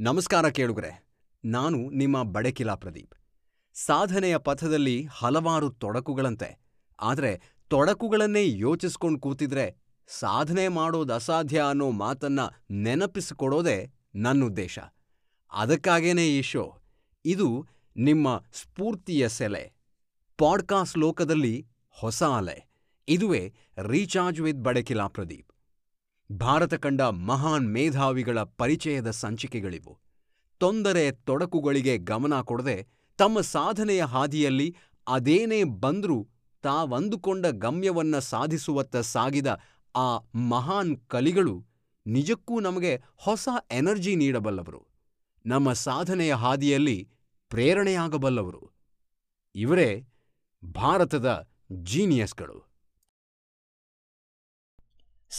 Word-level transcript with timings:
ನಮಸ್ಕಾರ 0.00 0.48
ಕೇಳುಗರೆ, 0.48 1.06
ನಾನು 1.44 1.90
ನಿಮ್ಮ 1.90 2.22
ಬಡಕಿಲಾ 2.22 2.74
ಪ್ರದೀಪ್. 2.74 3.14
ಸಾಧನೆಯ 3.74 4.38
ಪಥದಲ್ಲಿ 4.38 5.06
ಹಲವಾರು 5.10 5.70
ತೊಡಕುಗಳಂತೆ, 5.70 6.58
ಆದರೆ 7.00 7.40
ತೊಡಕುಗಳನ್ನೇ 7.68 8.58
ಯೋಚಿಸ್ಕೊಂಡು 8.58 9.20
ಕೂತಿದ್ರೆ 9.20 9.76
ಸಾಧನೆ 10.08 10.68
ಮಾಡೋದು 10.68 11.14
ಅಸಾಧ್ಯ 11.14 11.60
ಅನ್ನೋ 11.60 11.90
ಮಾತನ್ನ 11.90 12.40
ನೆನಪಿಸಿಕೊಡೋದೇ 12.70 13.92
ನನ್ನ 14.14 14.44
ಉದ್ದೇಶ. 14.44 14.78
ಅದಕ್ಕಾಗೇನೆ 15.52 16.28
ಈ 16.28 16.42
ಶೋ? 16.42 16.78
ಇದು 17.24 17.66
ನಿಮ್ಮ 17.96 18.42
ಸ್ಫೂರ್ತಿಯ 18.52 19.28
ಸೆಲೆ. 19.28 19.72
ಪಾಡ್ಕಾಸ್ಟ್ 20.38 20.98
ಲೋಕದಲ್ಲಿ 20.98 21.66
ಹೊಸ 21.88 22.22
ಅಲೆ. 22.22 22.68
ಇದುವೇ 23.08 23.54
ರೀಚಾರ್ಜ್ 23.78 24.40
ವಿತ್ 24.40 24.58
ಬಡೆಕಿಲಾ 24.58 25.06
ಪ್ರದೀಪ್. 25.06 25.52
ಭಾರತ 26.32 26.74
ಕಂಡ 26.74 27.00
ಮಹಾನ್ 27.00 27.72
ಮೇಧಾವಿಗಳ 27.72 28.42
ಪರಿಚಯದ 28.42 29.10
ಸಂಚಿಕೆಗಳಿವು. 29.10 29.98
ತೊಂದರೆ 30.58 31.10
ತೊಡಕುಗಳಿಗೆ 31.10 31.98
ಗಮನ 31.98 32.40
ಕೊಡದೆ 32.40 32.86
ತಮ್ಮ 33.18 33.40
ಸಾಧನೆಯ 33.40 34.04
ಹಾದಿಯಲ್ಲಿ 34.04 34.76
ಅದೇನೇ 35.08 35.64
ಬಂದ್ರೂ 35.64 36.28
ತಾವಂದುಕೊಂಡ 36.62 37.46
ಗಮ್ಯವನ್ನ 37.46 38.18
ಸಾಧಿಸುವತ್ತ 38.18 38.96
ಸಾಗಿದ 38.96 39.60
ಆ 39.96 40.18
ಮಹಾನ್ 40.34 40.96
ಕಲಿಗಳು 40.96 41.66
ನಿಜಕ್ಕೂ 42.06 42.60
ನಮಗೆ 42.60 43.02
ಹೊಸ 43.16 43.48
ಎನರ್ಜಿ 43.70 44.16
ನೀಡಬಲ್ಲವರು. 44.16 44.86
ನಮ್ಮ 45.46 45.72
ಸಾಧನೆಯ 45.72 46.34
ಹಾದಿಯಲ್ಲಿ 46.34 47.08
ಪ್ರೇರಣೆಯಾಗಬಲ್ಲವರು. 47.48 48.70
ಇವರೇ 49.54 50.04
ಭಾರತದ 50.64 51.48
ಜೀನಿಯಸ್ಗಳು. 51.72 52.75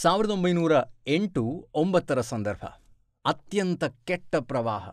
ಸಾವಿರದ 0.02 0.30
ಒಂಬೈನೂರ 0.30 0.72
ಎಂಟು 1.06 1.68
ಒಂಬತ್ತರ 1.74 2.20
ಸಂದರ್ಭ. 2.20 2.64
ಅತ್ಯಂತ 3.24 3.84
ಕೆಟ್ಟ 3.84 4.36
ಪ್ರವಾಹ. 4.36 4.88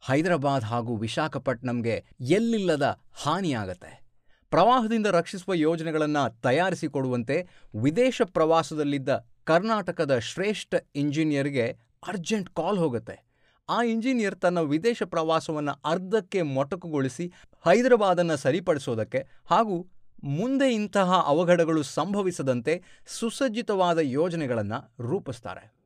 ಹೈದರಾಬಾದ್ 0.00 0.64
ಹಾಗೂ 0.64 0.96
ವಿಶಾಖಪಟ್ಟಣಂಗೆ 0.96 2.04
ಎಲ್ಲಿಲ್ಲದ 2.20 3.00
ಹಾನಿಯಾಗತ್ತೆ. 3.14 4.02
ಪ್ರವಾಹದಿಂದ 4.50 5.06
ರಕ್ಷಿಸುವ 5.06 5.54
ಯೋಜನೆಗಳನ್ನು 5.54 6.40
ತಯಾರಿಸಿಕೊಡುವಂತೆ 6.40 7.48
ವಿದೇಶ 7.82 8.22
ಪ್ರವಾಸದಲ್ಲಿದ್ದ 8.22 9.26
ಕರ್ನಾಟಕದ 9.44 10.18
ಶ್ರೇಷ್ಠ 10.18 10.74
ಇಂಜಿನಿಯರ್ಗೆ 10.94 11.66
ಅರ್ಜೆಂಟ್ 12.08 12.50
ಕಾಲ್ 12.50 12.78
ಹೋಗುತ್ತೆ. 12.78 13.26
ಆ 13.68 13.82
ಇಂಜಿನಿಯರ್ 13.82 14.36
ತನ್ನ 14.36 14.58
ವಿದೇಶ 14.58 15.02
ಪ್ರವಾಸವನ್ನು 15.02 15.80
ಅರ್ಧಕ್ಕೆ 15.84 16.42
ಮೊಟಕುಗೊಳಿಸಿ 16.42 17.32
ಹೈದರಾಬಾದನ್ನು 17.64 18.36
ಸರಿಪಡಿಸೋದಕ್ಕೆ 18.36 19.18
ಹಾಗೂ 19.50 19.86
ಮುಂದೆ 20.24 20.74
ಇಂತಹ 20.74 21.12
ಅವಘಡಗಳು 21.26 21.82
ಸಂಭವಿಸದಂತೆ 21.82 22.82
ಸುಸಜ್ಜಿತವಾದ 23.06 23.98
ಯೋಜನೆಗಳನ್ನು 23.98 24.94
ರೂಪಿಸ್ತಾರೆ. 25.02 25.76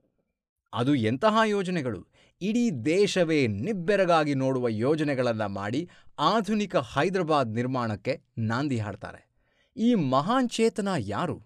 ಅದು 0.74 0.94
ಎಂತಹ 0.94 1.38
ಯೋಜನೆಗಳು? 1.46 2.06
ಇಡೀ 2.42 2.70
ದೇಶವೇ 2.70 3.46
ನಿಬ್ಬೆರಗಾಗಿ 3.46 4.34
ನೋಡುವ 4.34 4.68
ಯೋಜನೆಗಳನ್ನು 4.68 5.48
ಮಾಡಿ 5.48 5.88
ಆಧುನಿಕ 6.18 6.76
ಹೈದರಾಬಾದ್ 6.76 7.54
ನಿರ್ಮಾಣಕ್ಕೆ 7.54 8.22
ನಾಂದಿ 8.38 8.78
ಹಾಡ್ತಾರೆ. 8.78 9.30
ಈ 9.76 9.94
ಮಹಾನ್ 9.94 10.50
ಚೇತನ 10.50 10.88
ಯಾರು? 10.98 11.42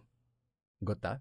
ಗೊತ್ತಾ? 0.85 1.19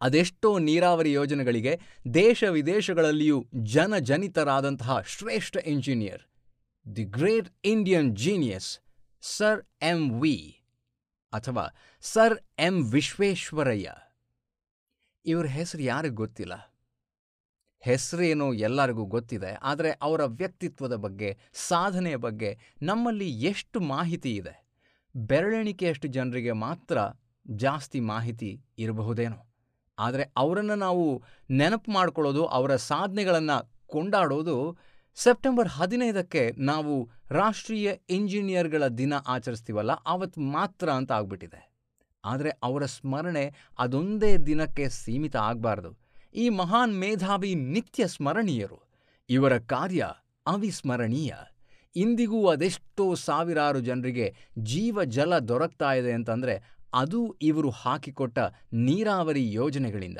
ಅದೆಷ್ಟೋ 0.00 0.58
ನೀರಾವರಿ 0.58 1.12
ಯೋಜನೆಗಳಿಗೆ 1.12 1.80
ದೇಶ 2.14 2.44
ವಿದೇಶಗಳಲ್ಲಿಯೂ 2.44 3.46
ಜನಜನಿತರಾದಂತಹ 3.54 5.00
ಶ್ರೇಷ್ಠ 5.00 5.56
engineer 5.56 6.20
the 6.96 7.04
great 7.04 7.48
Indian 7.64 8.16
genius, 8.16 8.78
sir 9.22 9.64
M 9.82 10.20
V. 10.20 10.59
ಅಥವಾ 11.32 11.64
ಸರ್ 12.04 12.34
ಎಂ 12.58 12.76
ವಿಶ್ವೇಶ್ವರಯ್ಯ. 12.92 13.90
ಇವ್ರ 15.24 15.46
ಹೆಸರು 15.46 15.82
ಯಾರಿಗೂ 15.82 16.14
ಗೊತ್ತಿಲ್ಲ. 16.14 16.54
ಹೆಸರೇನು 17.82 18.46
ಎಲ್ಲರಿಗೂ 18.54 19.04
ಗೊತ್ತಿದೆ, 19.06 19.50
ಆದರೆ 19.62 19.90
ಅವರ 20.02 20.22
ವ್ಯಕ್ತಿತ್ವದ 20.40 20.96
ಬಗ್ಗೆ, 20.96 21.30
ಸಾಧನೆಯ 21.68 22.16
ಬಗ್ಗೆ 22.16 22.50
ನಮ್ಮಲ್ಲಿ 22.82 23.28
ಎಷ್ಟು 23.44 23.80
ಮಾಹಿತಿ 23.80 24.32
ಇದೆ 24.36 24.54
ಬೆರಳೆಣಿಕೆಯಷ್ಟು 25.14 26.08
ಜನರಿಗೆ 26.08 26.52
ಮಾತ್ರ 26.52 26.98
ಜಾಸ್ತಿ 27.46 28.00
ಮಾಹಿತಿ 28.00 28.50
ಇರಬಹುದೇನೋ. 28.78 29.38
ಆದರೆ 29.98 30.24
ಅವರನ್ನು 30.36 30.74
ನಾವು 30.74 31.06
ನೆನಪು 31.50 31.90
ಮಾಡ್ಕೊಳ್ಳೋದು, 31.90 32.42
ಅವರ 32.48 32.72
ಸಾಧನೆಗಳನ್ನು 32.76 33.58
ಕೊಂಡಾಡೋದು 33.86 34.56
ಸೆಪ್ಟೆಂಬರ್ 35.16 35.68
ಹದಿನೈದಕ್ಕೆ 35.68 36.52
ನಾವು 36.58 37.10
ರಾಷ್ಟ್ರೀಯ 37.30 37.92
ಇಂಜಿನಿಯರ್ಗಳ 38.10 38.86
ದಿನ 38.86 39.14
ಆಚರಿಸ್ತೀವಲ್ಲ, 39.26 39.90
ಆವತ್ತು 39.90 40.40
ಮಾತ್ರ 40.40 40.88
ಅಂತ 40.90 41.12
ಆಗ್ಬಿಟ್ಟಿದೆ. 41.12 41.60
ಆದರೆ 42.24 42.50
ಅವರ 42.62 42.84
ಸ್ಮರಣೆ 42.84 43.54
ಅದೊಂದೇ 43.78 44.36
ದಿನಕ್ಕೆ 44.36 44.88
ಸೀಮಿತ 44.88 45.36
ಆಗಬಾರ್ದು. 45.36 45.90
ಈ 46.34 46.48
ಮಹಾನ್ 46.48 46.98
ಮೇಧಾವಿ 47.00 47.54
ನಿತ್ಯ 47.54 48.06
ಸ್ಮರಣೀಯರು. 48.06 48.78
ಇವರ 49.30 49.58
ಕಾರ್ಯ 49.58 50.06
ಅವಿಸ್ಮರಣೀಯ. 50.46 51.32
ಇಂದಿಗೂ 51.96 52.46
ಅದೆಷ್ಟೋ 52.46 53.14
ಸಾವಿರಾರು 53.14 53.80
ಜನರಿಗೆ 53.80 54.34
ಜೀವ 54.58 55.04
ಜಲ 55.04 55.38
ದೊರಕ್ತಾ 55.38 55.92
ಇದೆ 55.92 56.12
ಅಂತಂದರೆ 56.12 56.54
ಅದು 56.94 57.36
ಇವರು 57.42 57.70
ಹಾಕಿಕೊಟ್ಟ 57.70 58.38
ನೀರಾವರಿ 58.72 59.52
ಯೋಜನೆಗಳಿಂದ. 59.52 60.18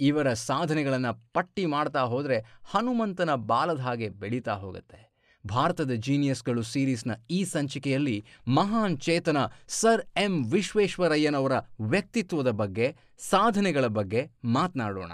ಇವರ 0.00 0.32
ಸಾಧನೆಗಳನ್ನು 0.32 1.32
ಪಟ್ಟಿ 1.32 1.66
ಮಾಡ್ತಾ 1.66 2.00
ಹೋದರೆ 2.00 2.44
ಹನುಮಂತನ 2.64 3.34
ಬಾಲದ 3.34 3.78
ಹಾಗೆ 3.78 4.08
ಬೆಳೀತಾ 4.08 4.54
ಹೋಗುತ್ತೆ. 4.54 5.06
ಭಾರತದ 5.46 5.90
ಜೀನಿಯಸ್ಗಳು 5.90 6.62
ಸೀರೀಸ್ನ 6.62 7.10
ಈ 7.30 7.44
ಸಂಚಿಕೆಯಲ್ಲಿ 7.44 8.26
ಮಹಾನ್ 8.48 8.98
ಚೇತನ 8.98 9.36
ಸರ್ 9.68 10.02
ಎಂ 10.16 10.50
ವಿಶ್ವೇಶ್ವರಯ್ಯನವರ 10.50 11.52
ವ್ಯಕ್ತಿತ್ವದ 11.80 12.50
ಬಗ್ಗೆ, 12.50 12.96
ಸಾಧನೆಗಳ 13.18 13.86
ಬಗ್ಗೆ 13.86 14.30
ಮಾತನಾಡೋಣ. 14.44 15.12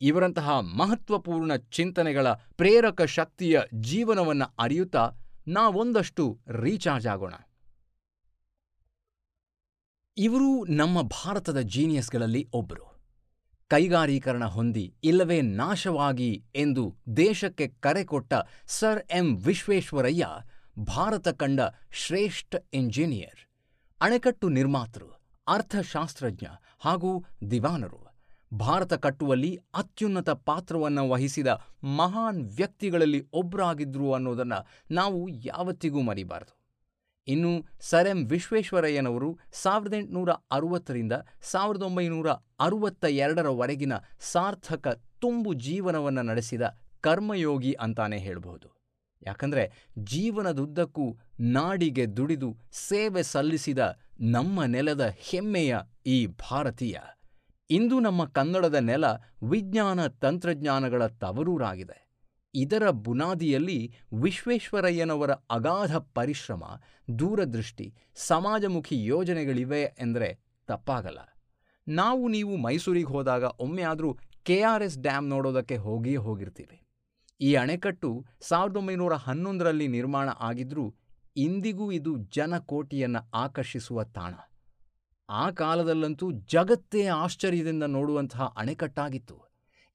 ಇವರಂತಹ 0.00 0.60
ಮಹತ್ವಪೂರ್ಣ 0.60 1.56
ಚಿಂತನೆಗಳ 1.56 2.32
ಪ್ರೇರಕ 2.32 3.02
ಶಕ್ತಿಯ 3.02 3.60
ಜೀವನವನ್ನು 3.74 4.54
ಅರಿಯುತ್ತಾ 4.58 5.10
ನಾವೊಂದಷ್ಟು 5.48 6.38
ರೀಚಾರ್ಜ್ 6.50 7.06
ಆಗೋಣ. 7.06 7.34
ಇವರು 10.18 10.64
ನಮ್ಮ 10.64 11.02
ಭಾರತದ 11.02 11.60
ಜೀನಿಯಸ್ಗಳಲ್ಲಿ 11.60 12.48
ಒಬ್ಬರು 12.52 12.96
ಕೈಗಾರೀಕರಣ 13.68 14.44
ಹೊಂದಿ 14.44 14.94
ಇಲ್ಲವೇ 15.04 15.40
ನಾಶವಾಗಿ 15.40 16.44
ಎಂದು 16.54 16.96
ದೇಶಕ್ಕೆ 17.16 17.68
ಕರೆ 17.68 18.04
ಕೊಟ್ಟ 18.04 18.34
ಸರ್ 18.66 19.06
ಎಂ 19.10 19.36
ವಿಶ್ವೇಶ್ವರಯ್ಯ 19.36 20.28
ಭಾರತ 20.78 21.28
ಕಂಡ 21.28 21.60
ಶ್ರೇಷ್ಠ 21.92 22.54
ಇಂಜಿನಿಯರ್ 22.74 23.48
ಅಣೆಕಟ್ಟು 24.00 24.48
ನಿರ್ಮಾತೃ, 24.48 25.04
ಅರ್ಥಶಾಸ್ತ್ರಜ್ಞ 25.48 26.46
ಹಾಗೂ 26.80 27.24
ದಿವಾನರು. 27.50 28.06
ಭಾರತ 28.54 28.92
ಕಟ್ಟುವಲ್ಲಿ 28.92 29.56
ಅತ್ಯುನ್ನತ 29.74 30.30
ಪಾತ್ರವನ್ನು 30.30 31.08
ವಹಿಸಿದ 31.08 31.46
ಮಹಾನ್ 31.84 32.42
ವ್ಯಕ್ತಿಗಳಲ್ಲಿ 32.44 33.28
ಒಬ್ಬರಾಗಿದ್ರು 33.32 34.12
ಅನ್ನೋದನ್ನು 34.12 34.66
ನಾವು 34.90 35.28
ಯಾವತ್ತಿಗೂ 35.28 36.00
ಮರಿಬಾರದು. 36.00 36.55
ಇನ್ನು 37.28 37.64
ಸರ್ 37.80 38.08
ಎಂ 38.08 38.26
ವಿಶ್ವೇಶ್ವರಯ್ಯನವರು 38.26 39.38
ಸಾವಿರದ 39.52 39.94
ಎಂಟುನೂರ 39.94 40.30
ಅರವತ್ತರಿಂದ 40.30 41.12
ಸಾವಿರದ 41.42 41.82
ಒಂಬೈನೂರ 41.82 42.30
ಅರವತ್ತ 42.60 43.04
ಎರಡರವರೆಗಿನ 43.04 43.92
ಸಾರ್ಥಕ 44.20 45.02
ತುಂಬು 45.20 45.52
ಜೀವನವನ್ನು 45.52 46.22
ನಡೆಸಿದ 46.22 46.62
ಕರ್ಮಯೋಗಿ 47.00 47.72
ಅಂತಾನೆ 47.72 48.18
ಹೇಳಬಹುದು. 48.18 48.76
ಯಾಕಂದರೆ 49.22 49.72
ಜೀವನದುದ್ದಕ್ಕೂ 49.98 51.18
ನಾಡಿಗೆ 51.40 52.06
ದುಡಿದು 52.06 52.56
ಸೇವೆ 52.72 53.22
ಸಲ್ಲಿಸಿದ 53.22 53.98
ನಮ್ಮ 54.20 54.64
ನೆಲದ 54.64 55.14
ಹೆಮ್ಮೆಯ 55.16 55.76
ಈ 56.06 56.26
ಭಾರತೀಯ. 56.26 56.96
ಇಂದು 57.70 58.00
ನಮ್ಮ 58.00 58.24
ಕನ್ನಡದ 58.24 58.74
ನೆಲ 58.74 59.04
ವಿಜ್ಞಾನ 59.42 60.06
ತಂತ್ರಜ್ಞಾನಗಳ 60.06 61.06
ತವರೂರಾಗಿದೆ. 61.06 62.05
ಇದರ 62.56 62.90
ಬುನಾದಿಯಲ್ಲಿ 62.90 63.78
ವಿಶ್ವೇಶ್ವರಯ್ಯನವರ 64.22 65.32
ಅಗಾಧ 65.32 65.96
ಪರಿಶ್ರಮ, 65.96 66.64
ದೂರದೃಷ್ಟಿ, 67.18 67.94
ಸಮಾಜಮುಖಿ 68.14 69.04
ಯೋಜನೆಗಳಿವೆ 69.04 69.82
ಎಂದರೆ 69.82 70.28
ತಪ್ಪಾಗಲ್ಲ. 70.66 71.18
ನಾವು 71.88 72.28
ನೀವು 72.28 72.56
ಮೈಸೂರಿಗೆ 72.56 73.08
ಹೋದಾಗ 73.08 73.42
ಒಮ್ಮೆ 73.42 73.82
ಆದರೂ 73.82 74.18
ಕೆ 74.42 74.60
ಆರ್ 74.60 74.82
ಎಸ್ 74.82 74.98
ಡ್ಯಾಮ್ 74.98 75.28
ನೋಡೋದಕ್ಕೆ 75.28 75.76
ಹೋಗಿಯೇ 75.76 76.16
ಹೋಗಿರ್ತೀವಿ. 76.16 76.82
ಈ 77.40 77.54
ಅಣೆಕಟ್ಟು 77.54 78.26
ಸಾವಿರದ 78.40 78.76
ಒಂಬೈನೂರ 78.76 79.14
ಹನ್ನೊಂದರಲ್ಲಿ 79.14 79.88
ನಿರ್ಮಾಣ 79.88 80.28
ಆಗಿದ್ರೂ 80.40 80.94
ಇಂದಿಗೂ 81.36 81.92
ಇದು 81.92 82.16
ಜನಕೋಟಿಯನ್ನು 82.16 83.30
ಆಕರ್ಷಿಸುವ 83.34 84.04
ತಾಣ. 84.04 84.34
ಆ 85.30 85.50
ಕಾಲದಲ್ಲಂತೂ 85.50 86.30
ಜಗತ್ತೇ 86.30 87.06
ಆಶ್ಚರ್ಯದಿಂದ 87.06 87.82
ನೋಡುವಂತಹ 87.82 88.54
ಅಣೆಕಟ್ಟಾಗಿತ್ತು. 88.56 89.36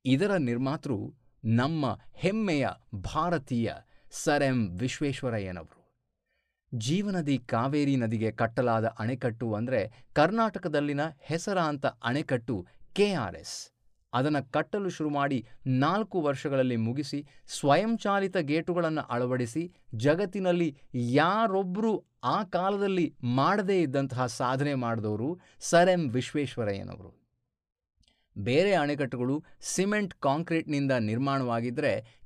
ಇದರ 0.05 0.35
ನಿರ್ಮಾತೃ 0.35 0.97
ನಮ್ಮ 1.43 1.99
ಹೆಮ್ಮೆಯ 2.13 2.67
ಭಾರತೀಯ 2.95 3.73
ಸರ್ 4.11 4.43
ಎಂ 4.43 4.69
ವಿಶ್ವೇಶ್ವರಯ್ಯನವರು. 4.77 6.03
ಜೀವನದಿ 6.77 7.37
ಕಾವೇರಿ 7.37 7.95
ನದಿಗೆ 7.95 8.31
ಕಟ್ಟಲಾದ 8.31 8.85
ಅಣೆಕಟ್ಟು 8.85 9.53
ಅಂದರೆ 9.53 10.07
ಕರ್ನಾಟಕದಲ್ಲಿನ 10.13 11.01
ಹೆಸರಾಂತ 11.19 11.85
ಅಣೆಕಟ್ಟು 11.85 12.65
ಕೆ 12.93 13.11
ಆರ್ 13.13 13.35
ಎಸ್. 13.35 13.71
ಅದನ್ನು 14.13 14.51
ಕಟ್ಟಲು 14.51 14.89
ಶುರು 14.89 15.09
ಮಾಡಿ 15.09 15.45
ನಾಲ್ಕು 15.67 16.21
ವರ್ಷಗಳಲ್ಲಿ 16.21 16.75
ಮುಗಿಸಿ 16.75 17.27
ಸ್ವಯಂಚಾಲಿತ 17.47 18.37
ಗೇಟುಗಳನ್ನು 18.37 19.01
ಅಳವಡಿಸಿ 19.01 19.73
ಜಗತ್ತಿನಲ್ಲಿ 19.95 20.77
ಯಾರೊಬ್ಬರೂ 20.93 22.05
ಆ 22.23 22.43
ಕಾಲದಲ್ಲಿ 22.43 23.15
ಮಾಡದೇ 23.23 23.81
ಇದ್ದಂತಹ 23.81 24.25
ಸಾಧನೆ 24.25 24.73
ಮಾಡಿದವರು 24.73 25.39
ಸರ್ 25.59 25.89
ಎಂ 25.89 26.09
ವಿಶ್ವೇಶ್ವರಯ್ಯನವರು. 26.09 27.20
ಬೇರೆ 28.37 28.73
ಅಣೆಕಟ್ಟುಗಳು 28.73 29.43
ಸಿಮೆಂಟ್ 29.61 30.13
ಕಾಂಕ್ರೀಟ್ನಿಂದ 30.13 30.91
ನಿರ್ಮಾಣವಾಗಿದ್ದರೆ 30.91 32.21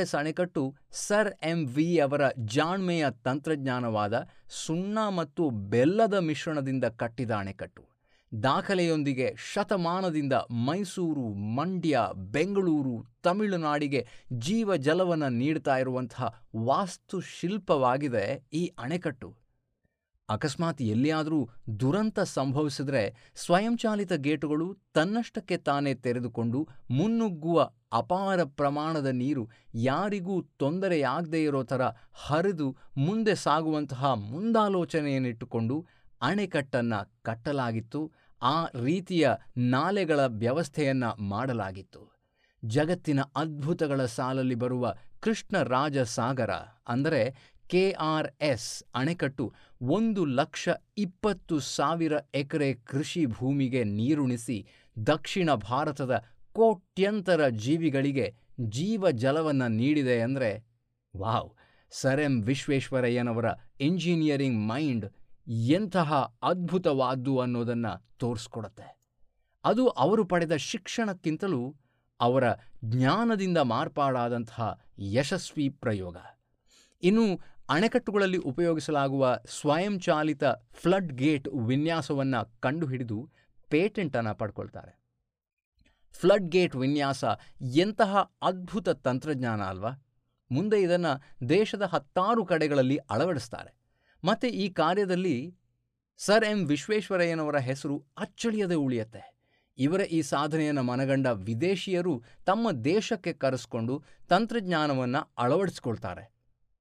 ಎಸ್ 0.00 0.14
ಅಣೆಕಟ್ಟು 0.14 0.74
ಸರ್ 0.92 1.34
ಎಂ 1.42 1.66
ವಿ 1.66 1.98
ಅವರ 1.98 2.20
ಜಾಣ್ಮೆಯ 2.30 3.06
ತಂತ್ರಜ್ಞಾನವಾದ 3.24 4.28
ಸುಣ್ಣ 4.66 4.98
ಮತ್ತು 5.08 5.50
ಬೆಲ್ಲದ 5.50 6.14
ಮಿಶ್ರಣದಿಂದ 6.14 6.84
ಕಟ್ಟಿದ 6.84 7.30
ಅಣೆಕಟ್ಟು. 7.30 7.82
ದಾಖಲೆಯೊಂದಿಗೆ 8.42 9.34
ಶತಮಾನದಿಂದ 9.52 10.32
ಮೈಸೂರು, 10.32 11.34
ಮಂಡ್ಯ, 11.34 12.00
ಬೆಂಗಳೂರು, 12.14 13.06
ತಮಿಳುನಾಡಿಗೆ 13.22 14.06
ಜೀವ 14.32 14.76
ಜಲವನ್ನು 14.76 15.28
ನೀಡ್ತಾ 15.28 15.78
ಇರುವಂತಹ 15.78 16.42
ವಾಸ್ತುಶಿಲ್ಪವಾಗಿದೆ 16.56 18.48
ಈ 18.52 18.72
ಅಣೆಕಟ್ಟು. 18.78 19.47
ಅಕಸ್ಮಾತ್ 20.28 20.82
ಎಲ್ಲಿಯಾದರೂ 20.82 21.48
ದುರಂತ 21.80 22.20
ಸಂಭವಿಸಿದ್ರೆ 22.20 23.02
ಸ್ವಯಂಚಾಲಿತ 23.36 24.12
ಗೇಟುಗಳು 24.12 24.76
ತನ್ನಷ್ಟಕ್ಕೆ 24.94 25.56
ತಾನೇ 25.56 25.94
ತೆರೆದುಕೊಂಡು 25.94 26.68
ಮುನ್ನುಗ್ಗುವ 26.90 27.70
ಅಪಾರ 27.92 28.44
ಪ್ರಮಾಣದ 28.44 29.06
ನೀರು 29.06 29.50
ಯಾರಿಗೂ 29.74 30.42
ತೊಂದರೆಯಾಗದೇ 30.42 31.42
ಇರೋ 31.42 31.62
ಥರ 31.62 31.82
ಹರಿದು 32.12 32.76
ಮುಂದೆ 32.96 33.34
ಸಾಗುವಂತಹ 33.34 34.12
ಮುಂದಾಲೋಚನೆಯನ್ನಿಟ್ಟುಕೊಂಡು 34.14 35.86
ಅಣೆಕಟ್ಟನ್ನು 36.22 37.00
ಕಟ್ಟಲಾಗಿತ್ತು, 37.22 38.12
ಆ 38.42 38.64
ರೀತಿಯ 38.84 39.30
ನಾಲೆಗಳ 39.56 40.20
ವ್ಯವಸ್ಥೆಯನ್ನು 40.26 41.22
ಮಾಡಲಾಗಿತ್ತು. 41.28 42.18
ಜಗತ್ತಿನ 42.64 43.20
ಅದ್ಭುತಗಳ 43.36 44.04
ಸಾಲಲ್ಲಿ 44.04 44.54
ಬರುವ 44.54 44.94
ಕೃಷ್ಣರಾಜ 45.20 45.98
ಸಾಗರ 45.98 46.50
ಅಂದರೆ 46.88 47.20
ಕೆ 47.68 47.82
ಆರ್ 48.06 48.28
ಎಸ್ 48.40 48.68
ಅಣೆಕಟ್ಟು 48.94 49.44
ಒಂದು 49.90 50.24
ಲಕ್ಷ 50.24 50.68
ಇಪ್ಪತ್ತು 50.98 51.60
ಸಾವಿರ 51.68 52.12
ಎಕರೆ 52.34 52.74
ಕೃಷಿ 52.84 53.26
ಭೂಮಿಗೆ 53.26 53.84
ನೀರುಣಿಸಿ 53.84 54.56
ದಕ್ಷಿಣ 54.96 55.54
ಭಾರತದ 55.54 56.14
ಕೋಟ್ಯಂತರ 56.52 57.48
ಜೀವಿಗಳಿಗೆ 57.48 58.26
ಜೀವ 58.68 59.10
ಜಲವನ್ನು 59.16 59.68
ನೀಡಿದೆ 59.68 60.20
ಅಂದರೆ 60.20 60.50
ವಾವ್! 61.14 61.50
ಸರ್ 61.92 62.20
ಎಂ 62.20 62.42
ವಿಶ್ವೇಶ್ವರಯ್ಯನವರ 62.42 63.48
ಇಂಜಿನಿಯರಿಂಗ್ 63.80 64.68
ಮೈಂಡ್ 64.68 65.06
ಎಂತಹ 65.74 66.10
ಅದ್ಭುತವಾದ್ದು 66.42 67.38
ಅನ್ನೋದನ್ನು 67.40 67.92
ತೋರಿಸ್ಕೊಡತ್ತೆ. 68.18 68.88
ಅದು 69.64 69.88
ಅವರು 69.88 70.24
ಪಡೆದ 70.24 70.56
ಶಿಕ್ಷಣಕ್ಕಿಂತಲೂ 70.62 71.62
ಅವರ 72.20 72.44
ಜ್ಞಾನದಿಂದ 72.84 73.58
ಮಾರ್ಪಾಡಾದಂತಹ 73.58 74.66
ಯಶಸ್ವಿ 75.14 75.68
ಪ್ರಯೋಗ. 75.68 76.16
ಇನ್ನು 77.02 77.26
ಅಣೆಕಟ್ಟುಗಳಲ್ಲಿ 77.68 78.38
ಉಪಯೋಗಿಸಲಾಗುವ 78.38 79.38
ಸ್ವಯಂಚಾಲಿತ 79.46 80.44
ಫ್ಲಡ್ 80.72 81.12
ಗೇಟ್ 81.12 81.48
ವಿನ್ಯಾಸವನ್ನು 81.48 82.60
ಕಂಡುಹಿಡಿದು 82.60 83.30
ಪೇಟೆಂಟನ್ನು 83.70 84.34
ಪಡ್ಕೊಳ್ತಾರೆ. 84.34 84.98
ಫ್ಲಡ್ 86.12 86.48
ಗೇಟ್ 86.48 86.76
ವಿನ್ಯಾಸ 86.76 87.24
ಎಂತಹ 87.62 88.32
ಅದ್ಭುತ 88.42 88.88
ತಂತ್ರಜ್ಞಾನ 88.88 89.62
ಅಲ್ವಾ? 89.62 89.90
ಮುಂದೆ 90.50 90.80
ಇದನ್ನು 90.80 91.48
ದೇಶದ 91.48 91.82
ಹತ್ತಾರು 91.82 92.44
ಕಡೆಗಳಲ್ಲಿ 92.44 92.96
ಅಳವಡಿಸ್ತಾರೆ. 92.96 93.74
ಮತ್ತು 94.24 94.46
ಈ 94.46 94.68
ಕಾರ್ಯದಲ್ಲಿ 94.68 95.56
ಸರ್ 96.18 96.44
ಎಂ 96.44 96.66
ವಿಶ್ವೇಶ್ವರಯ್ಯನವರ 96.66 97.56
ಹೆಸರು 97.56 98.04
ಅಚ್ಚಳಿಯದೆ 98.18 98.74
ಉಳಿಯತ್ತೆ. 98.74 99.38
ಇವರ 99.78 100.00
ಈ 100.00 100.22
ಸಾಧನೆಯನ್ನು 100.22 100.82
ಮನಗಂಡ 100.82 101.26
ವಿದೇಶಿಯರು 101.26 102.22
ತಮ್ಮ 102.46 102.72
ದೇಶಕ್ಕೆ 102.72 103.32
ಕರೆಸ್ಕೊಂಡು 103.32 104.02
ತಂತ್ರಜ್ಞಾನವನ್ನು 104.28 105.32
ಅಳವಡಿಸ್ಕೊಳ್ತಾರೆ. 105.38 106.37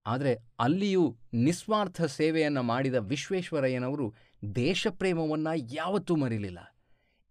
ಆದರೆ 0.08 0.34
ಅಲ್ಲಿಯೂ 0.60 1.18
ನಿಸ್ವಾರ್ಥ 1.34 2.02
ಸೇವೆಯನ್ನು 2.02 2.64
ಮಾಡಿದ 2.64 2.96
ವಿಶ್ವೇಶ್ವರಯ್ಯನವರು 2.96 4.14
ದೇಶಪ್ರೇಮವನ್ನು 4.56 5.54
ಯಾವತ್ತೂ 5.74 6.16
ಮರಿಲಿಲ್ಲ. 6.16 6.60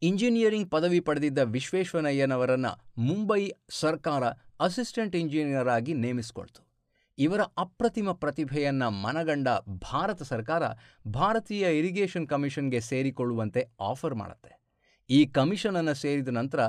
ಇಂಜಿನಿಯರಿಂಗ್ 0.03 0.71
ಪದವಿ 0.71 1.01
ಪಡೆದಿದ್ದ 1.01 1.39
ವಿಶ್ವೇಶ್ವರಯ್ಯನವರನ್ನು 1.39 3.03
ಮುಂಬೈ 3.03 3.51
ಸರ್ಕಾರ 3.71 4.25
ಅಸಿಸ್ಟೆಂಟ್ 4.61 5.17
ಇಂಜಿನಿಯರ್ 5.17 5.69
ಆಗಿ 5.69 5.95
ನೇಮಿಸಿಕೊಳ್ತು. 5.95 6.61
ಇವರ 7.19 7.41
ಅಪ್ರತಿಮ 7.59 8.13
ಪ್ರತಿಭೆಯನ್ನು 8.13 8.91
ಮನಗಂಡ 8.91 9.49
ಭಾರತ 9.69 10.23
ಸರ್ಕಾರ 10.23 10.63
ಭಾರತೀಯ 11.09 11.79
ಇರಿಗೇಷನ್ 11.79 12.29
ಕಮಿಷನ್ಗೆ 12.29 12.81
ಸೇರಿಕೊಳ್ಳುವಂತೆ 12.81 13.65
ಆಫರ್ 13.81 14.15
ಮಾಡುತ್ತೆ. 14.15 14.53
ಈ 15.11 15.27
ಕಮಿಷನನ್ನು 15.27 15.95
ಸೇರಿದ 15.95 16.29
ನಂತರ 16.29 16.61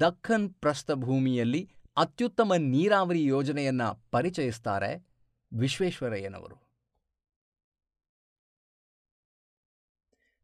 ದಕ್ಕನ್ 0.00 0.54
ಪ್ರಸ್ಥಭೂಮಿಯಲ್ಲಿ 0.54 1.70
ಅತ್ಯುತ್ತಮ 1.96 2.52
ನೀರಾವರಿ 2.54 3.24
ಯೋಜನೆಯನ್ನು 3.24 4.08
ಪರಿಚಯಿಸ್ತಾರೆ 4.10 5.07
ವಿಶ್ವೇಶ್ವರಯ್ಯನವರು. 5.52 6.68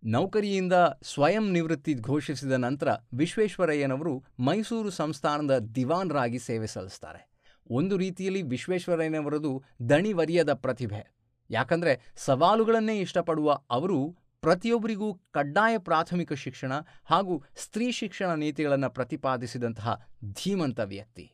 ನೌಕರಿಯಿಂದ 0.05 0.73
ಸ್ವಯಂ 1.03 1.53
ನಿವೃತ್ತಿ 1.53 1.95
ಘೋಷಿಸಿದ 1.95 2.53
ನಂತರ 2.53 2.89
ವಿಶ್ವೇಶ್ವರಯ್ಯನವರು 3.15 4.25
ಮೈಸೂರು 4.41 4.91
ಸಂಸ್ಥಾನದ 4.91 5.59
ದಿವಾನ್ರಾಗಿ 5.59 6.39
ಸೇವೆ 6.39 6.67
ಸಲ್ಲಿಸ್ತಾರೆ. 6.67 7.31
ಒಂದು 7.71 7.97
ರೀತಿಯಲ್ಲಿ 7.97 8.43
ವಿಶ್ವೇಶ್ವರಯ್ಯನವರದು 8.43 9.63
ದಣಿವರಿಯದ 9.89 10.53
ಪ್ರತಿಭೆ. 10.53 11.15
ಯಾಕಂದರೆ 11.51 12.13
ಸವಾಲುಗಳನ್ನೇ 12.17 13.01
ಇಷ್ಟಪಡುವ 13.01 13.61
ಅವರು 13.71 14.17
ಪ್ರತಿಯೊಬ್ಬರಿಗೂ 14.41 15.15
ಕಡ್ಡಾಯ 15.15 15.79
ಪ್ರಾಥಮಿಕ 15.79 16.33
ಶಿಕ್ಷಣ 16.33 16.73
ಹಾಗೂ 17.05 17.45
ಸ್ತ್ರೀ 17.57 17.91
ಶಿಕ್ಷಣ 17.91 18.35
ನೀತಿಗಳನ್ನು 18.35 18.91
ಪ್ರತಿಪಾದಿಸಿದಂತಹ 18.91 20.07
ಧೀಮಂತ 20.33 20.81
ವ್ಯಕ್ತಿ. 20.81 21.33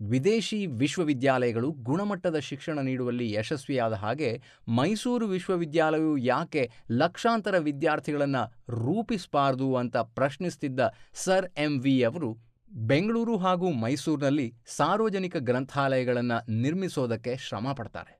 ವಿದೇಶಿ 0.00 0.66
ವಿಶ್ವವಿದ್ಯಾಲಯಗಳು 0.66 1.72
ಗುಣಮಟ್ಟದ 1.72 2.38
ಶಿಕ್ಷಣ 2.38 2.80
ನೀಡುವಲ್ಲಿ 2.80 3.32
ಯಶಸ್ವಿಯಾದ 3.32 3.92
ಹಾಗೆ 3.92 4.42
ಮೈಸೂರು 4.68 5.26
ವಿಶ್ವವಿದ್ಯಾಲಯವು 5.26 6.16
ಯಾಕೆ 6.16 6.70
ಲಕ್ಷಾಂತರ 6.90 7.58
ವಿದ್ಯಾರ್ಥಿಗಳನ್ನು 7.58 8.42
ರೂಪಿಸಬಾರದು 8.68 9.76
ಅಂತ 9.76 9.96
ಪ್ರಶ್ನಿಸ್ತಿದ್ದ 9.96 10.80
ಸರ್ 11.14 11.46
ಎಂ 11.58 11.78
ವಿ 11.78 12.02
ಅವರು, 12.02 12.38
ಬೆಂಗಳೂರು 12.72 13.36
ಹಾಗೂ 13.36 13.70
ಮೈಸೂರಿನಲ್ಲಿ 13.72 14.54
ಸಾರ್ವಜನಿಕ 14.66 15.36
ಗ್ರಂಥಾಲಯಗಳನ್ನು 15.36 16.52
ನಿರ್ಮಿಸೋದಕ್ಕೆ 16.52 17.36
ಶ್ರಮ 17.36 17.72
ಪಡ್ತಾರೆ. 17.72 18.18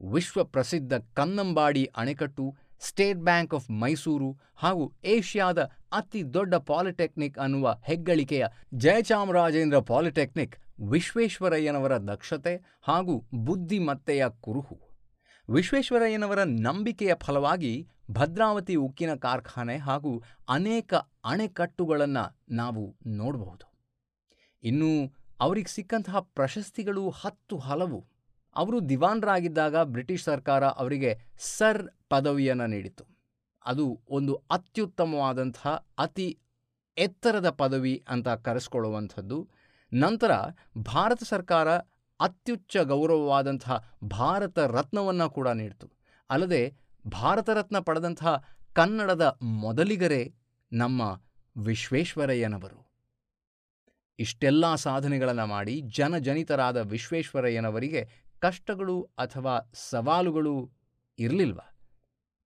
ವಿಶ್ವ 0.00 0.44
ಪ್ರಸಿದ್ಧ 0.44 0.92
ಕನ್ನಂಬಾಡಿ 1.14 1.84
ಅಣೆಕಟ್ಟು 1.84 2.54
ಸ್ಟೇಟ್ 2.80 3.18
ಬ್ಯಾಂಕ್ 3.18 3.54
ಆಫ್ 3.54 3.70
ಮೈಸೂರು 3.70 4.38
ಹಾಗೂ 4.56 4.92
ಏಷ್ಯಾದ 5.04 5.62
ಅತಿ 5.92 6.34
ದೊಡ್ಡ 6.34 6.54
ಪಾಲಿಟೆಕ್ನಿಕ್ 6.54 7.38
ಅನ್ನುವ 7.38 7.80
ಹೆಗ್ಗಳಿಕೆಯ 7.84 8.46
ಜಯಚಾಮರಾಜೇಂದ್ರ 8.74 9.78
ಪಾಲಿಟೆಕ್ನಿಕ್ 9.78 10.56
ವಿಶ್ವೇಶ್ವರಯ್ಯನವರ 10.90 11.96
ದಕ್ಷತೆ 11.96 12.78
ಹಾಗೂ 12.82 13.24
ಬುದ್ಧಿಮತ್ತೆಯ 13.34 14.24
ಕುರುಹು. 14.40 14.80
ವಿಶ್ವೇಶ್ವರಯ್ಯನವರ 15.52 16.42
ನಂಬಿಕೆಯ 16.42 17.12
ಫಲವಾಗಿ 17.14 17.88
ಭದ್ರಾವತಿ 18.10 18.74
ಉಕ್ಕಿನ 18.74 19.14
ಕಾರ್ಖಾನೆ 19.14 19.76
ಹಾಗೂ 19.76 20.22
ಅನೇಕ 20.48 20.94
ಅಣೆಕಟ್ಟುಗಳನ್ನು 21.24 22.38
ನಾವು 22.50 22.96
ನೋಡಬಹುದು. 23.06 23.72
ಇನ್ನು 24.62 25.14
ಅವರಿಗೆ 25.40 25.74
ಸಿಕ್ಕಂತಹ 25.74 26.20
ಪ್ರಶಸ್ತಿಗಳು 26.20 27.10
ಹತ್ತು 27.10 27.58
ಹಲವು. 27.58 28.06
ಅವರು 28.56 28.88
ದಿವಾನ್ರಾಗಿದ್ದಾಗ 28.88 29.76
ಬ್ರಿಟಿಷ್ 29.76 30.24
ಸರ್ಕಾರ 30.24 30.64
ಅವರಿಗೆ 30.64 31.18
ಸರ್ 31.38 31.88
ಪದವಿಯನ್ನು 32.08 32.66
ನೀಡಿತು. 32.66 33.04
ಅದು 33.66 34.00
ಒಂದು 34.08 34.34
ಅತ್ಯುತ್ತಮವಾದಂತಹ 34.50 35.86
ಅತಿ 35.98 36.38
ಎತ್ತರದ 36.98 37.50
ಪದವಿ 37.50 38.04
ಅಂತ 38.08 38.28
ಕರೆಸ್ಕೊಳ್ಳುವಂಥದ್ದು. 38.28 39.48
ನಂತರ 39.92 40.30
ಭಾರತ 40.78 41.22
ಸರ್ಕಾರ 41.22 41.76
ಅತ್ಯುಚ್ಚ 42.20 42.76
ಗೌರವವಾದಂತಹ 42.76 43.98
ಭಾರತ 44.04 44.58
ರತ್ನವನ್ನು 44.58 45.30
ಕೂಡ 45.30 45.48
ನೀಡಿತು. 45.48 45.90
ಅಲ್ಲದೆ 46.30 46.76
ಭಾರತ 47.08 47.50
ರತ್ನ 47.50 47.78
ಪಡೆದಂತಹ 47.78 48.44
ಕನ್ನಡದ 48.72 49.38
ಮೊದಲಿಗರೇ 49.42 50.34
ನಮ್ಮ 50.72 51.22
ವಿಶ್ವೇಶ್ವರಯ್ಯನವರು. 51.56 52.86
ಇಷ್ಟೆಲ್ಲ 54.18 54.74
ಸಾಧನೆಗಳನ್ನು 54.74 55.46
ಮಾಡಿ 55.46 55.80
ಜನಜನಿತರಾದ 55.80 56.76
ವಿಶ್ವೇಶ್ವರಯ್ಯನವರಿಗೆ 56.76 58.08
ಕಷ್ಟಗಳು 58.40 59.02
ಅಥವಾ 59.02 59.70
ಸವಾಲುಗಳು 59.74 60.70
ಇರಲಿಲ್ವ? 61.18 61.60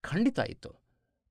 ಖಂಡಿತ 0.01 0.39
ಇತ್ತು 0.39 0.79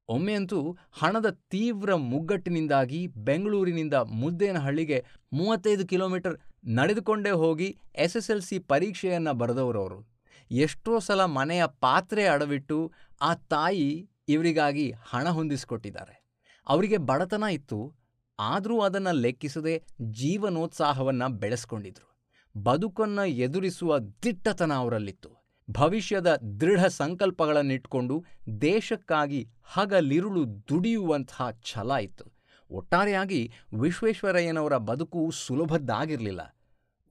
ಒಮ್ಮೆಯಂತೂ 0.09 0.77
ಹಣದ 0.93 1.31
ತೀವ್ರ 1.31 1.95
ಮುಗ್ಗಟ್ಟಿನಿಂದಾಗಿ 1.95 3.07
ಬೆಂಗಳೂರಿನಿಂದ 3.07 3.95
ಮುದ್ದೇನಹಳ್ಳಿಗೆ 3.95 5.05
ಮೂವತ್ತೈದು 5.33 5.87
ಕಿಲೋಮೀಟರ್ 5.87 6.39
ನಡೆದುಕೊಂಡೇ 6.65 7.31
ಹೋಗಿ 7.31 7.79
ಎಸ್ 7.97 8.17
ಎಸ್ 8.17 8.31
ಎಲ್ 8.31 8.43
ಸಿ 8.43 8.59
ಪರೀಕ್ಷೆಯನ್ನು 8.59 9.35
ಬರೆದವರವರು. 9.35 10.09
ಎಷ್ಟೋ 10.51 10.99
ಸಲ 10.99 11.25
ಮನೆಯ 11.25 11.65
ಪಾತ್ರೆ 11.81 12.27
ಅಡವಿಟ್ಟು 12.27 12.93
ಆ 13.21 13.35
ತಾಯಿ 13.35 14.11
ಇವರಿಗಾಗಿ 14.29 14.91
ಹಣ 14.91 15.29
ಹೊಂದಿಸಿಕೊಟ್ಟಿದ್ದಾರೆ. 15.29 16.25
ಅವರಿಗೆ 16.69 16.97
ಬಡತನ 16.97 17.45
ಇತ್ತು. 17.51 17.93
ಆದರೂ 18.39 18.81
ಅದನ್ನು 18.81 19.13
ಲೆಕ್ಕಿಸದೆ 19.13 19.83
ಜೀವನೋತ್ಸಾಹವನ್ನು 20.03 21.29
ಬೆಳೆಸ್ಕೊಂಡಿದ್ರು. 21.29 22.19
ಬದುಕನ್ನು 22.63 23.27
ಎದುರಿಸುವ 23.27 23.99
ದಿಟ್ಟತನ 23.99 24.73
ಅವರಲ್ಲಿತ್ತು. 24.73 25.38
ಭವಿಷ್ಯದ 25.71 26.37
ದೃಢ 26.61 26.85
ಸಂಕಲ್ಪಗಳನ್ನಿಟ್ಕೊಂಡು 26.85 28.25
ದೇಶಕ್ಕಾಗಿ 28.63 29.49
ಹಗಲಿರುಳು 29.65 30.69
ದುಡಿಯುವಂತಹ 30.69 31.51
ಛಲ 31.51 31.91
ಇತ್ತು. 31.91 32.25
ಒಟ್ಟಾರೆಯಾಗಿ 32.71 33.53
ವಿಶ್ವೇಶ್ವರಯ್ಯನವರ 33.81 34.77
ಬದುಕು 34.77 35.31
ಸುಲಭದ್ದಾಗಿರಲಿಲ್ಲ. 35.31 36.57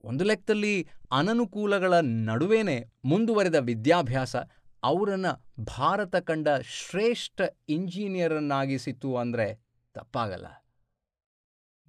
ಒಂದು 0.04 0.24
ಲೆಕ್ಕದಲ್ಲಿ 0.24 0.88
ಅನನುಕೂಲಗಳ 1.12 1.94
ನಡುವೇನೆ 2.00 2.84
ಮುಂದುವರೆದ 3.04 3.54
ವಿದ್ಯಾಭ್ಯಾಸ 3.54 4.36
ಅವರನ್ನು 4.82 5.64
ಭಾರತ 5.64 6.16
ಕಂಡ 6.16 6.48
ಶ್ರೇಷ್ಠ 6.62 7.40
ಇಂಜಿನಿಯರನ್ನಾಗಿಸಿತು 7.68 9.16
ಅಂದರೆ 9.16 9.48
ತಪ್ಪಾಗಲ್ಲ. 9.94 10.46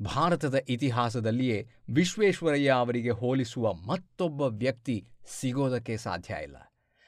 ಭಾರತದ 0.01 0.55
ಇತಿಹಾಸದಲ್ಲಿಯೇ 0.69 1.67
ವಿಶ್ವೇಶ್ವರಯ್ಯ 1.93 2.69
ಅವರಿಗೆ 2.69 3.09
ಹೋಲಿಸುವ 3.09 3.73
ಮತ್ತೊಬ್ಬ 3.73 4.41
ವ್ಯಕ್ತಿ 4.41 5.07
ಸಿಗೋದಕ್ಕೆ 5.27 5.97
ಸಾಧ್ಯ 5.97 6.35
ಇಲ್ಲ. 6.43 6.57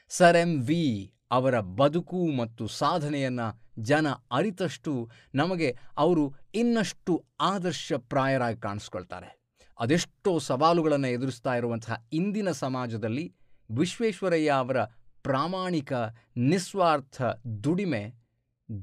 ಸರ್ 0.10 0.38
ಎಂ 0.38 0.62
ವಿ 0.62 1.14
ಅವರ 1.32 1.60
ಬದುಕು 1.60 2.28
ಮತ್ತು 2.28 2.68
ಸಾಧನೆಯನ್ನು 2.68 3.62
ಜನ 3.80 4.08
ಅರಿತಷ್ಟು 4.32 5.10
ನಮಗೆ 5.36 5.78
ಅವರು 5.98 6.36
ಇನ್ನಷ್ಟು 6.56 7.26
ಆದರ್ಶಪ್ರಾಯರಾಗಿ 7.42 8.60
ಕಾಣಿಸ್ಕೊಳ್ತಾರೆ. 8.60 9.42
ಅದೆಷ್ಟೋ 9.80 10.40
ಸವಾಲುಗಳನ್ನು 10.40 11.08
ಎದುರಿಸ್ತಾ 11.08 11.56
ಇರುವಂತಹ 11.56 12.06
ಇಂದಿನ 12.14 12.52
ಸಮಾಜದಲ್ಲಿ 12.52 13.36
ವಿಶ್ವೇಶ್ವರಯ್ಯ 13.78 14.50
ಅವರ 14.50 14.84
ಪ್ರಾಮಾಣಿಕ 15.24 15.94
ನಿಸ್ವಾರ್ಥ 16.38 17.22
ದುಡಿಮೆ 17.64 18.14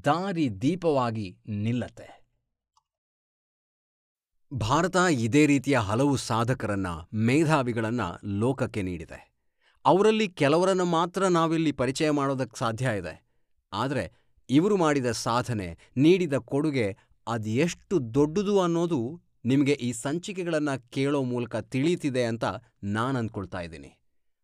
ದಾರಿ 0.05 0.61
ದೀಪವಾಗಿ 0.61 1.37
ನಿಲ್ಲತ್ತೆ. 1.47 2.18
ಭಾರತ 4.51 4.95
ಇದೇ 5.11 5.45
ರೀತಿಯ 5.45 5.77
ಹಲವು 5.77 6.17
ಸಾಧಕರನ್ನ, 6.17 6.87
ಮೇಧಾವಿಗಳನ್ನ 7.13 8.01
ಲೋಕಕ್ಕೆ 8.25 8.81
ನೀಡಿದೆ. 8.81 9.33
ಅವರಲ್ಲಿ 9.85 10.27
ಕೆಲವರನ್ನು 10.27 10.85
ಮಾತ್ರ 10.85 11.27
ನಾವಿಲ್ಲಿ 11.27 11.71
ಪರಿಚಯ 11.71 12.09
ಮಾಡೋದಕ್ಕೆ 12.09 12.59
ಸಾಧ್ಯ 12.59 12.97
ಇದೆ. 12.97 13.25
ಆದರೆ 13.73 14.11
ಇವರು 14.49 14.77
ಮಾಡಿದ 14.77 15.11
ಸಾಧನೆ, 15.11 15.77
ನೀಡಿದ 15.97 16.33
ಕೊಡುಗೆ 16.33 16.97
ಅದು 17.27 17.49
ಎಷ್ಟು 17.49 18.13
ದೊಡ್ಡದು 18.13 18.61
ಅನ್ನೋದು 18.61 19.21
ನಿಮಗೆ 19.45 19.71
ಈ 19.71 19.91
ಸಂಚಿಕೆಗಳನ್ನು 19.91 20.89
ಕೇಳೋ 20.89 21.23
ಮೂಲಕ 21.23 21.55
ತಿಳಿಯುತ್ತಿದೆ 21.55 22.23
ಅಂತ 22.23 22.45
ನಾನು 22.83 23.19
ಅಂದ್ಕೊಳ್ತಾ 23.19 23.61
ಇದ್ದೀನಿ. 23.61 23.97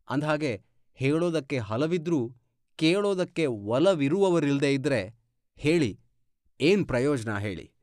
ಅಂದಹಾಗೆ 0.10 0.64
ಹೇಳೋದಕ್ಕೆ 0.94 1.58
ಹಲವಿದ್ರೂ, 1.60 2.32
ಕೇಳೋದಕ್ಕೆ 2.76 3.46
ಒಲವಿರುವವರಿಲ್ಲದೆ 3.46 4.74
ಇದ್ದರೆ 4.74 5.16
ಹೇಳಿ, 5.56 6.00
ಏನು 6.62 6.86
ಪ್ರಯೋಜನ 6.86 7.38
ಹೇಳಿ. 7.38 7.75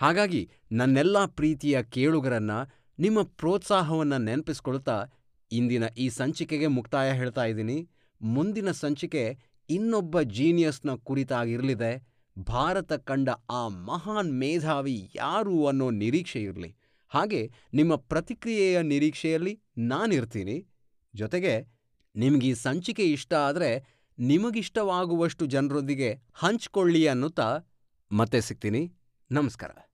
ಹಾಗಾಗಿ 0.00 0.50
ನನ್ನೆಲ್ಲ 0.72 1.24
ಪ್ರೀತಿಯ 1.26 1.82
ಕೇಳುಗರನ್ನ 1.82 2.50
ನಿಮ್ಮ 2.98 3.22
ಪ್ರೋತ್ಸಾಹವನ್ನು 3.22 4.18
ನೆನಪಿಸ್ಕೊಳ್ತಾ 4.18 5.06
ಇಂದಿನ 5.52 5.84
ಈ 5.98 6.08
ಸಂಚಿಕೆಗೆ 6.08 6.66
ಮುಕ್ತಾಯ 6.66 7.12
ಹೇಳ್ತಾ 7.12 7.44
ಇದ್ದೀನಿ. 7.44 7.88
ಮುಂದಿನ 8.20 8.70
ಸಂಚಿಕೆ 8.70 9.38
ಇನ್ನೊಬ್ಬ 9.70 10.20
ಜೀನಿಯಸ್ನ 10.20 10.94
ಕುರಿತಾಗಿರಲಿದೆ. 10.94 12.08
ಭಾರತ 12.38 12.92
ಕಂಡ 12.92 13.28
ಆ 13.50 13.68
ಮಹಾನ್ 13.68 14.38
ಮೇಧಾವಿ 14.38 15.10
ಯಾರು 15.14 15.66
ಅನ್ನೋ 15.66 15.90
ನಿರೀಕ್ಷೆ 15.90 16.42
ಇರಲಿ. 16.42 16.76
ಹಾಗೆ 17.08 17.50
ನಿಮ್ಮ 17.74 17.96
ಪ್ರತಿಕ್ರಿಯೆಯ 17.96 18.82
ನಿರೀಕ್ಷೆಯಲ್ಲಿ 18.82 19.60
ನಾನಿರ್ತೀನಿ. 19.78 20.66
ಜೊತೆಗೆ 21.14 21.66
ನಿಮ್ಗೆ 22.16 22.48
ಈ 22.48 22.54
ಸಂಚಿಕೆ 22.54 23.02
ಇಷ್ಟ 23.02 23.34
ಆದರೆ 23.34 24.00
ನಿಮಗಿಷ್ಟವಾಗುವಷ್ಟು 24.18 25.46
ಜನರೊಂದಿಗೆ 25.46 26.12
ಹಂಚ್ಕೊಳ್ಳಿ 26.34 27.06
ಅನ್ನುತ್ತಾ 27.06 27.58
ಮತ್ತೆ 28.12 28.40
ಸಿಗ್ತೀನಿ. 28.40 28.92
ನಮಸ್ಕಾರ. 29.32 29.89